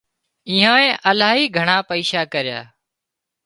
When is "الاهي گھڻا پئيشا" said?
1.11-2.21